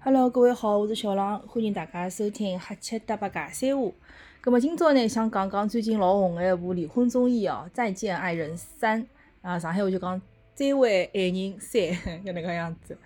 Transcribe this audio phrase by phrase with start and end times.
[0.00, 3.92] Hello，各位好，我是小狼，欢迎大家收听黑七搭八尬三胡。
[4.40, 9.02] 咁么今朝呢，想讲讲最近老红个一部离婚综艺哦，《再见爱人三》
[9.42, 10.16] 啊，上海话就讲
[10.54, 11.82] 《再会爱人三》
[12.24, 12.96] 就那个样子。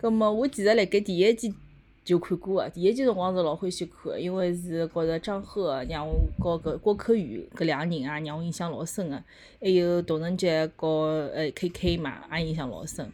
[0.00, 1.54] 咁么我其实辣盖第一季
[2.04, 9.22] 就看过个，第一季辰光是老欢喜看个，因为是觉着张赫让我和搿郭可宇搿两个人啊，让我印象老深个。
[9.60, 13.08] 还有董承杰和呃 KK 嘛，也印象老深。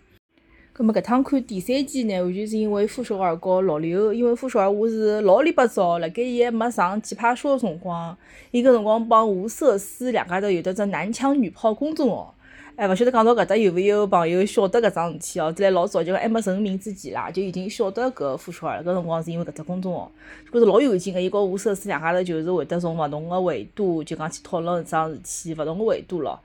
[0.76, 8.16] 咁么搿趟看第三季呢，完全是因为傅首尔和老刘，因为傅首尔我是老里八早，辣盖伊还没上奇葩说个辰光，
[8.50, 12.34] 伊搿辰光帮吴瑟思两家头有得只男枪女炮公众号，
[12.76, 15.52] 哎，勿晓得讲到搿搭有勿有朋友晓得搿桩事体哦？
[15.52, 20.10] 在老早就还没成名之前啦，就已经晓得搿傅首尔搿辰光是因为搿只公众号，
[20.50, 26.40] 觉着老有劲个，伊和吴瑟思两家头就是会得从勿同个维度，就讲去讨论一桩事体，勿同个维度咯。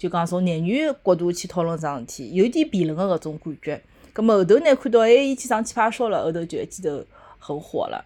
[0.00, 3.82] 就讲从男女角度去讨论桩事体，有点辩论个搿种感觉。
[4.14, 7.04] 咁么后头呢，看到哎，伊去上奇葩说了，后头就一记头
[7.38, 8.02] 很火了。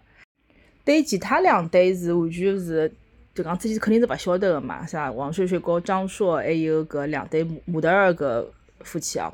[0.84, 2.92] 对其他两对是完全是，
[3.33, 5.12] 就讲之前肯定是勿晓得个嘛，是伐？
[5.12, 8.45] 王雪雪和张硕，还有搿两对模特儿搿
[8.81, 9.33] 夫妻啊。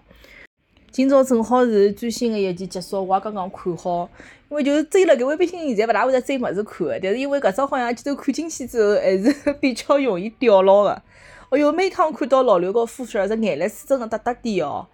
[0.90, 4.06] 今朝正好是最新个一季结束，我也刚刚看好，
[4.50, 11.02] 因为就是追了搿位毕竟现在勿大会得追物事看个，但是因为搿只好像一记头看进去之后，还是 比较容易掉牢个。
[11.50, 14.86] 哦哟，每趟看到老刘和傅首尔，这眼泪水真的哒哒滴哦，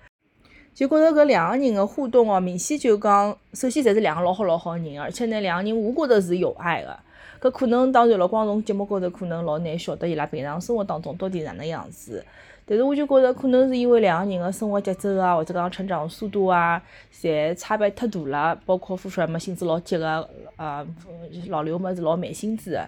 [0.73, 6.99] 就觉着搿两个人的互动哦，明显就讲，首先侪是两个老好老好人，而且呢，两个人我觉着是有爱的。
[7.43, 12.25] 搿可能当然了，光从节目高头可能老难晓得伊拉平常生活当中到底哪能样子。
[12.69, 16.83] 但是我就觉着可能是因为两个人的生活节奏啊，或者讲成长速度啊，
[17.15, 18.61] 侪差别太大了。
[18.67, 20.85] 包括傅首尔嘛，性子老急个，啊，
[21.49, 22.85] 老刘嘛是老慢性子个。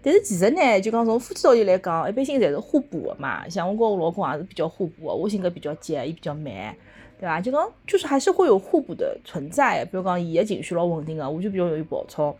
[0.00, 3.48] 但是其实呢，就讲从夫妻道理来讲，一般性侪是互补的嘛。
[3.48, 6.72] 像我跟我老公也是比较互补的，我性格比较急，伊比较慢，
[7.18, 7.40] 对伐？
[7.40, 9.84] 就讲就是还是会有互补的存在。
[9.86, 12.36] 比如讲，伊的情绪老稳定个，我就比较容易暴躁。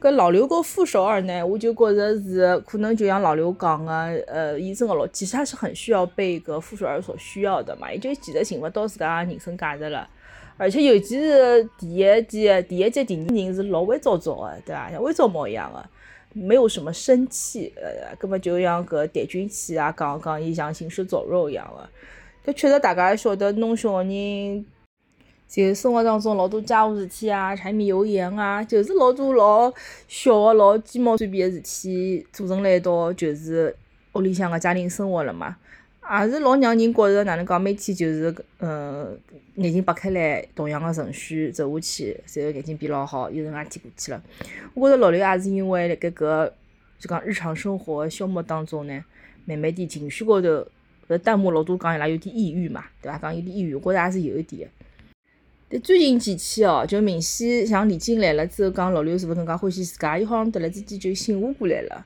[0.00, 3.92] 搿老刘和傅首尔呢，我就觉着是可能就像老刘讲个，
[4.26, 7.92] 呃，伊真个老，其实他是很需要被搿傅首尔所需要的嘛。
[7.92, 10.08] 伊就其实寻勿到自家人生价值了，
[10.56, 14.90] 而且尤其是第一季、第一季第二人是老会照照的，对伐？
[14.90, 15.86] 像微照猫一样的。
[16.32, 22.50] 没有什么生气，呃，根本就像搿掸君起啊，讲讲伊像行尸走肉一样的。
[22.50, 24.64] 搿确实大家晓得，弄小人，
[25.50, 29.72] 就生活当中老多家务事体啊，柴米油盐啊，就是老多老
[30.06, 33.74] 小个老鸡毛蒜皮个事体组成了一道，就是
[34.12, 35.56] 屋里向个家庭生活了嘛。
[36.08, 39.12] 也是老让人觉着哪能讲，每天就是，呃，
[39.56, 44.22] 眼睛擘开来，同样个程序走下去，然后眼睛闭牢好，有辰光天过去了。
[44.74, 46.48] 我觉着老刘也是因为辣盖搿
[47.00, 49.04] 就讲日常生活消磨当中呢，
[49.44, 50.66] 慢慢点情绪高头，
[51.08, 53.18] 搿弹幕老多讲伊拉有点抑郁嘛，对伐？
[53.18, 54.68] 讲有点抑郁，我觉着也是有一点。
[55.72, 62.04] 但最近几期哦，就明显像李静来了之后，讲老刘是勿是更加欢喜自家，伊好像突然之间就醒悟过来了。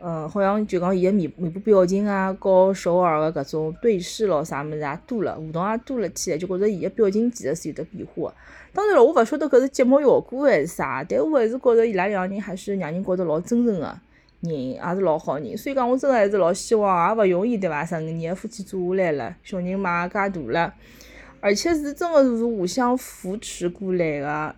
[0.00, 8.32] 嗯，好像就讲伊个面面部表情啊，和首尔个搿种对视咯，啥物事也多了，互动也多了起来，就觉着伊个表情其实是有得变化。
[8.72, 13.80] 当然了，我勿晓得搿是节目效果还是啥，但我还是觉着伊拉两个人还是让人觉着老真诚个
[14.42, 15.58] 人，也是老好人。
[15.58, 17.84] 所以讲，我真个还是老希望，也勿容易对伐？
[17.84, 20.72] 十五年个夫妻做下来了，小人嘛也介大了，
[21.40, 24.54] 而且是真个是互相扶持过来个，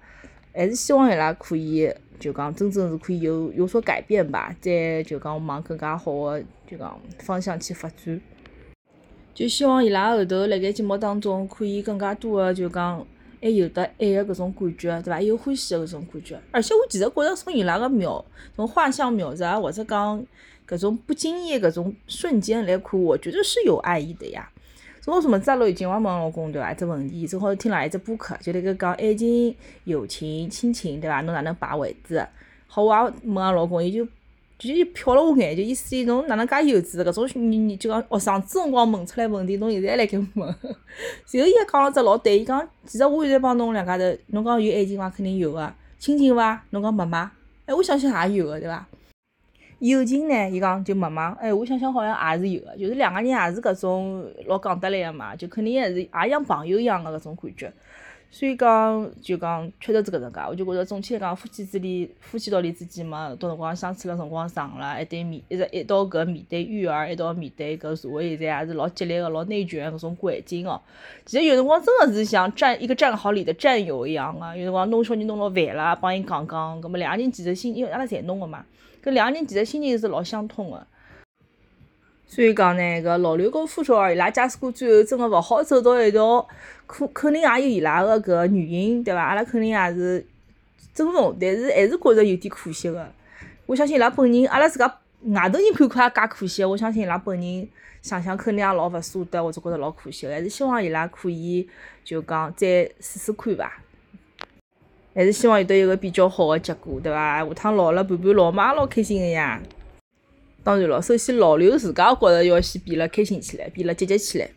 [0.54, 1.93] 还是希望伊拉可以。
[2.20, 8.20] 就讲真正是可以有有所改变吧，再就讲往更加好的就讲方向去发展。
[9.34, 13.04] 就希望伊拉后头辣盖节目当中可以更加多的就讲
[13.41, 15.20] 还有得爱的搿种感觉，对伐？
[15.20, 16.41] 有欢喜的搿种感觉。
[16.53, 20.25] 而且我其实觉着从伊拉个描，从画像描述，或者讲
[20.69, 24.49] 搿种不经意搿种瞬间来看，我觉得是有爱意的呀。
[25.05, 26.71] 正好什么子阿拉已经我问老公对伐？
[26.71, 29.53] 一只问题，正好听了一只播客，就辣盖讲爱情、
[29.83, 31.21] 友情、亲情对伐？
[31.23, 32.25] 侬哪能摆位置？
[32.69, 34.05] 好，我也问阿老公，伊就
[34.59, 37.03] 就瞟了我眼，就意思伊侬哪能介幼稚？
[37.03, 40.55] 搿种你你就讲学生子辰光问出来问题，侬现在辣盖问。
[41.27, 45.11] 随后伊也讲了只老对，伊讲其实我现在帮侬两家头，侬讲有爱情伐？
[45.11, 46.65] 肯定有个，亲情伐？
[46.71, 47.32] 侬讲没嘛？
[47.67, 48.87] 哎，我想想也有个，对伐？
[49.90, 50.49] 友情呢？
[50.49, 51.37] 伊讲就没嘛？
[51.40, 57.73] 哎，我想想好像也是有个，就是两个人也是搿种老讲得来个嘛，就肯定还是也像朋友一样个搿种感觉。
[58.31, 70.81] 所以讲就讲确实是搿能介，我就觉着总体来讲，夫妻之间、夫妻道理之间嘛，到辰光相处了辰光长了，一对面一直一道搿面对育儿，一道面对搿社会现在也是老激烈个、老内卷搿种环境哦。
[71.26, 78.64] 其实有辰光真个是像战一个战壕里的战友一样个，有辰光弄小人弄老烦了，帮伊讲讲，搿么两个人其实心，因为阿拉侪弄个嘛。
[79.04, 80.87] 搿两个人其实心情是老相通个，
[82.26, 86.46] 所以讲呢，搿老刘和傅首尔伊拉假使过最后真个勿好走到一道，
[86.87, 89.20] 可肯定也有伊拉个搿原因，对伐？
[89.20, 90.25] 阿拉肯定也是
[90.94, 93.06] 尊重，但是还是觉着有点可惜个。
[93.66, 94.87] 我相信伊拉本人，阿拉自家
[95.22, 97.69] 外头人看看也介可惜，我相信伊拉本人
[98.02, 101.69] 想想肯定也老勿舍得，或者觉着老可惜，还是希望伊拉可以
[102.04, 103.72] 就讲再试试看伐。
[105.14, 107.44] 还是希望有得一个比较好的结果，对伐？
[107.44, 109.62] 下趟老了陪伴老妈，老开心个呀。
[110.64, 114.49] 当然了，首先老刘自家觉着要先变了开心起来，变了积极起来。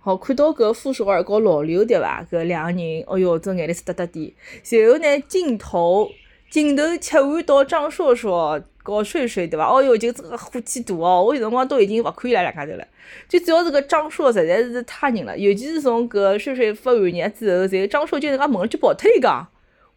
[0.00, 2.26] 好，看到搿傅首尔和老刘，对伐？
[2.30, 4.34] 搿两个人，哦哟，这眼泪湿哒哒的。
[4.64, 6.10] 随后呢，镜头
[6.50, 9.64] 镜头切换到张硕硕和睡睡，对伐？
[9.66, 12.86] 哦哟，就这个火气大哦，我有辰光都已经勿看伊拉两家头了。
[13.28, 19.46] 就主要是个张硕实在是太人了，尤其是从搿睡睡发完热之后，然后张硕就能介问了句跑脱伊讲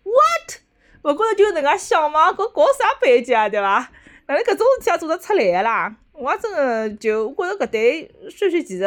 [0.03, 0.59] ，what？
[1.03, 2.31] 勿觉着就能介想吗？
[2.31, 3.91] 搿搞啥班级啊，对伐？
[4.27, 5.95] 哪能搿种事体也做得出来个啦？
[6.13, 8.83] 我也真个就我觉着搿对睡睡其实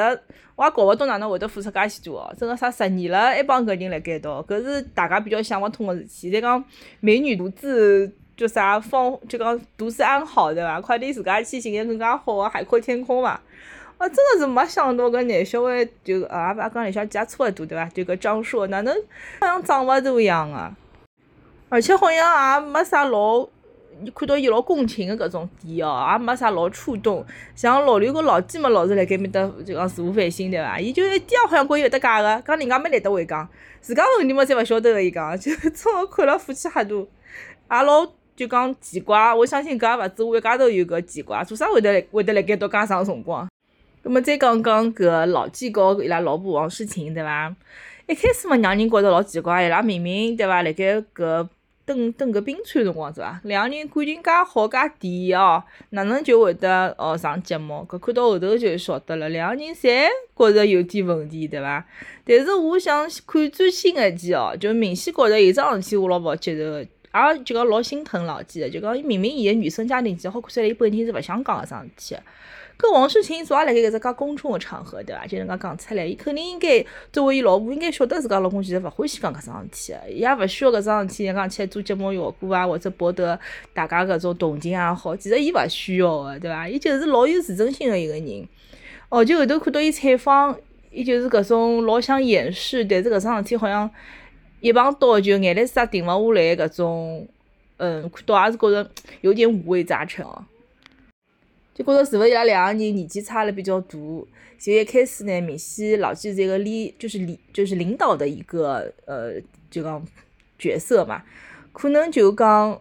[0.57, 6.31] 我也搞勿懂哪能会得付出介许多哦，真个啥十年了还帮搿人辣盖一道，搿是大家比较想勿通个事体。
[6.31, 6.63] 再讲
[7.01, 10.81] 美女独自叫啥放就讲独自安好对伐？
[10.81, 13.41] 快点自家去寻个更加好个海阔天空伐？
[13.99, 17.85] 我真个是没想到搿男小孩就啊，勿讲男小孩也差勿多对伐？
[17.87, 18.95] 就搿张硕哪能
[19.41, 20.73] 好像长勿大一样个，
[21.69, 23.45] 而且好像也没啥老，
[24.01, 27.27] 你看到伊老共情个搿种点哦，也没啥老触动。
[27.57, 30.79] 像老刘跟老纪嘛，老是辣盖面搭就讲自我反省对伐？
[30.79, 33.49] 伊就一点好像觉伊会得假个，讲人家蛮难得会讲，
[33.81, 38.07] 自家问题嘛侪勿晓得个伊讲，就 真个看了火气哈大，也老
[38.39, 39.35] 就讲奇怪。
[39.35, 43.49] 我相信搿也勿止我一家头有搿奇怪，做啥会得会得辣盖到介长辰光？
[44.05, 47.53] 咁么再讲讲搿老纪和伊拉老婆王诗晴，对伐？
[48.07, 50.63] 一开始嘛，让人觉着老奇怪，伊拉明明对伐？
[50.63, 51.49] 辣盖搿
[51.85, 53.41] 登登搿冰川辰光是伐？
[53.43, 57.85] 两个人感情介好介甜哦，哪能就会得哦上节目？
[57.89, 60.07] 搿看到后头就晓得了，两个人侪
[60.37, 61.85] 觉着有点问题，对伐？
[62.25, 66.87] 但是我想看最新一期哦，就明显觉着有桩事体我老勿好接受个，
[67.27, 72.23] 也就讲老心疼老纪个，就讲伊明明伊个原生家庭其实好看出来，伊本人是勿想讲搿桩事体个。
[72.79, 75.27] 搿王诗晴做也辣盖搿只介公众个场合，对伐？
[75.27, 83.37] 就能介讲出来，伊肯定应该作为伊老婆，应该晓得自家老公其实勿欢喜讲搿桩事体个，伊也勿需要搿桩事体，人讲起来做节目效果啊，或者博得
[83.75, 86.69] 大家搿种同情也好，其实伊勿需要个，对伐？
[86.69, 88.49] 伊就是老有自尊心个一个人。
[89.09, 90.57] 哦，就后头看到伊采访，
[90.93, 93.91] 伊就是搿种老想掩饰，但是搿桩事体好像
[94.61, 97.27] 一碰到就眼泪水也停勿下来搿种，
[97.77, 98.91] 嗯，看到也是觉着
[99.21, 100.45] 有点五味杂陈哦。
[101.75, 103.97] 就觉着是勿是伊拉两个人年纪差了比较大，
[104.59, 109.41] 就一开始呢，明显老纪是一个领，就是领，就是领导的一个呃，
[109.71, 110.05] 就讲
[110.59, 111.23] 角色嘛，
[111.73, 112.81] 可能就讲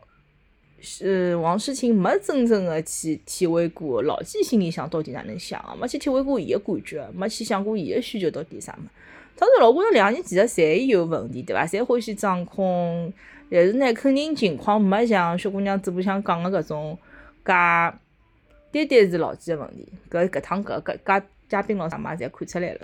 [0.82, 8.90] 是王诗晴没真正的去体会过老纪心里向到底哪能想，没去体会过伊个感觉，没去想过伊个需求到底啥么。
[9.38, 11.66] 当然了，我觉着两个人其实侪有问题，对伐？
[11.66, 13.13] 侪欢喜掌控，
[13.50, 16.98] 但是呢，肯定情况没像小姑娘嘴巴上讲个搿种
[17.45, 17.54] 介。
[18.69, 22.81] 单单是老几个问题，搿搿趟搿搿嘉嘉宾咾啥嘛，侪看出来了。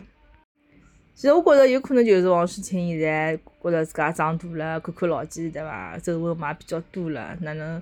[1.14, 7.80] 其实我觉着有可能就是王诗晴现在觉着自家长大了，看看老几对伐，皱纹嘛比较多了，哪能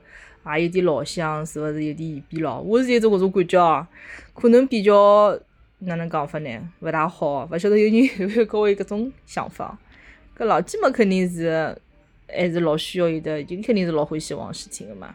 [0.48, 2.60] 也有点老相，是勿是有点嫌变老？
[2.60, 3.88] 我是有种搿种感觉哦，
[4.34, 5.40] 可能比较
[5.82, 6.60] 哪能讲法呢？
[6.80, 9.78] 勿大好，勿晓得有人 有没有跟我有搿种想法。
[10.38, 11.76] 搿老纪嘛肯定是
[12.28, 15.14] 还是老需要有的，就肯定是老欢喜王诗晴个嘛。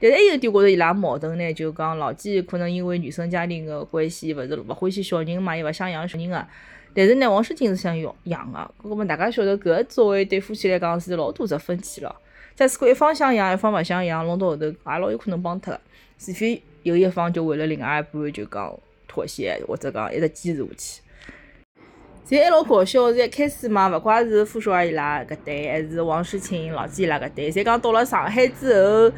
[0.00, 6.46] 但是还有点觉着伊拉矛盾呢，就讲老纪可能因为原生家庭个关系，勿是勿欢喜小人嘛，又勿想养小人个。
[6.94, 8.70] 但是呢，王诗晴是想养养个。
[8.82, 12.14] 搿么大家晓得，搿作为对夫妻来讲是老大只分歧了。
[12.56, 15.80] 假使果一方想养，一方勿想养，弄到后头也老有可能帮脱个。
[16.18, 18.78] 除非有一方就为了另外一半就讲
[19.18, 21.02] 妥协，或者讲一直坚持下去。
[22.24, 29.10] 其实还老搞笑，是一开始嘛，勿怪是傅首尔伊拉搿对，还是王诗晴、老纪伊拉搿对，侪讲到了上海之后。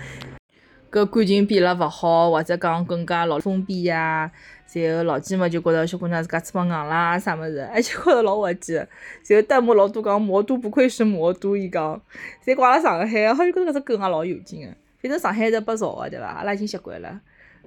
[0.90, 4.30] 搿感情变了勿好，或者讲更加老封闭呀，
[4.72, 8.74] 然后老姐嘛就觉着小姑娘自家翅膀硬啦，啥物事，而且觉着老滑稽。
[8.74, 8.86] 然
[9.34, 12.00] 后弹幕老多讲魔都不愧是魔都，伊讲，
[12.44, 14.68] 侪挂辣上海，好像觉着搿只梗也老有劲个。
[15.02, 16.26] 反正上海是被造个，对伐？
[16.26, 17.20] 阿拉已经习惯了。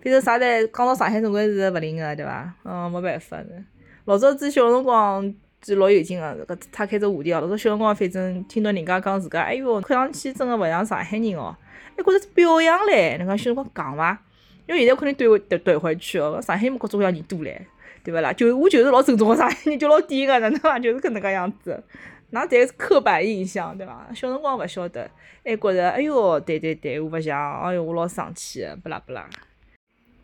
[0.04, 2.54] 反正啥侪，讲到上海总归是勿灵个，对伐？
[2.66, 3.38] 嗯，没办法。
[4.04, 7.40] 老早子小辰光就老有劲个，搿岔开只话题哦。
[7.40, 11.56] 老早小辰光反正听到人家讲自家，哎哟，看上去真个勿像上海人哦。
[11.96, 14.22] 还觉着表扬唻，侬讲小辰光讲伐？
[14.68, 16.38] 因为现在肯定怼回怼怼回去哦。
[16.42, 17.58] 上海么各种各样人多唻，
[18.04, 18.34] 对勿啦？
[18.34, 20.78] 就我就是老正宗个上海人，就老点个，哪能啊？
[20.78, 21.82] 就是搿能介样子。
[22.32, 24.06] 那侪是刻板印象，对伐？
[24.14, 25.10] 小辰光勿晓得，
[25.46, 29.30] 还觉着哎哟，对对对，我勿像，哎哟，我老生气个，不啦不啦。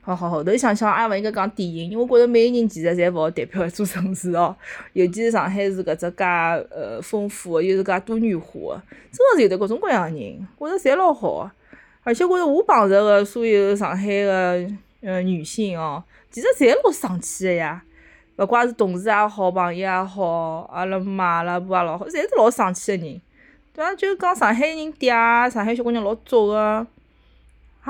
[0.02, 4.56] 好好后头想想也勿应该讲典型，因为我觉着每个人其实侪勿好代表一座城市哦。
[4.94, 11.52] 尤其是上海是搿只介呃丰富又是介多元化，真个是有得各种各样人，觉着侪老好个。
[12.04, 14.68] 而且觉着我碰着个所有上海个
[15.02, 17.84] 呃女性哦，其实侪老生气个呀。
[18.38, 23.22] 勿怪是同事也好，朋友也好，阿拉妈阿拉婆也老好，侪是老生气个人。
[23.74, 23.94] 对伐？
[23.96, 26.88] 就讲上海人嗲，上海小姑娘老作个。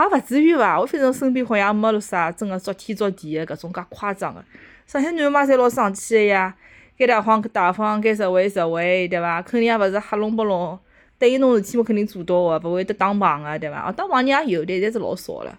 [0.03, 0.79] 也勿至于伐？
[0.79, 4.43] 我反正身边好像没啥真个作天作地个搿种介夸张个。
[4.85, 6.55] 上海男嘛侪老生气个呀，
[6.97, 9.41] 该大方大方，该实惠实惠，对伐？
[9.41, 10.77] 肯定也勿是瞎弄不弄，
[11.17, 13.89] 对应侬事体嘛肯定做到个，勿会得打忙个，对伐？
[13.89, 15.57] 哦，打忙人也有，但侪是老少了。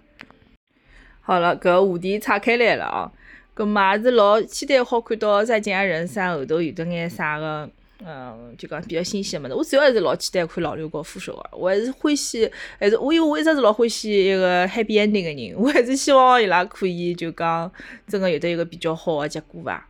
[1.21, 3.13] 好了，搿话题岔开来了哦。
[3.55, 7.69] 搿么也是老期待好看到《再见爱人三》后头有得眼啥个。
[8.05, 17.71] 嗯，就讲比较新鲜个物事，我主要还是老期待看老刘和傅首尔，我还是欢喜，还是我因为我一直是老欢喜一个 happy ending 个人， 我还是希望伊拉可以就讲
[18.07, 19.87] 真个有得一个比较好个结果伐，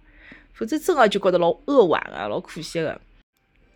[0.52, 3.00] 否则真个就觉得老扼腕个，老可惜个。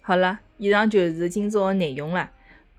[0.02, 2.28] 好了，以上就是今朝个内容了，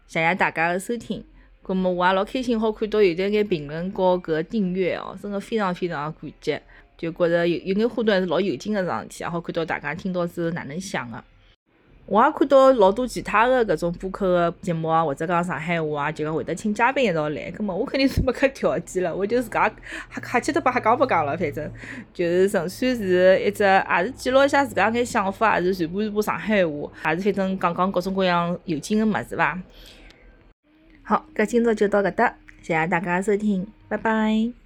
[0.08, 1.24] 谢谢大家个收听。
[1.64, 6.60] 葛末我也老开心，好看到有得眼评论和搿订阅哦，真个非常非常感激，
[6.98, 11.24] 就觉着有有眼花头还是老有劲个桩事体，也好看到大家听到之后哪能想个。
[12.08, 17.50] 我也看到老多其他的搿种播客个节目啊，或者讲上海话啊，就讲会得请嘉宾一道来。
[17.50, 19.68] 葛末我肯定是没搿条件了，我就自家
[20.14, 21.72] 瞎瞎七搭八瞎讲不讲了，反正
[22.14, 29.60] 就是纯粹是一只，也是记录一下自家眼想法，也是传播传播上海话，也是反正讲讲各种各样有劲个物事伐。
[31.02, 34.65] 好，搿今朝就到搿搭，谢谢大家收听，拜拜。